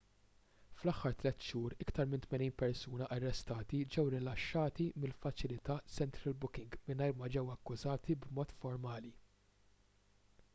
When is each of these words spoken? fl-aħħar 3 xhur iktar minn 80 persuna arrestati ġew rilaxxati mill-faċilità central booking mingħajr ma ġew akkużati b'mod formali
fl-aħħar 0.75 1.15
3 1.23 1.31
xhur 1.47 1.75
iktar 1.83 2.07
minn 2.13 2.23
80 2.31 2.55
persuna 2.61 3.09
arrestati 3.17 3.81
ġew 3.97 4.05
rilaxxati 4.15 4.87
mill-faċilità 5.03 5.77
central 5.97 6.37
booking 6.47 6.81
mingħajr 6.89 7.13
ma 7.21 7.31
ġew 7.37 7.47
akkużati 7.59 8.17
b'mod 8.25 8.57
formali 8.65 9.13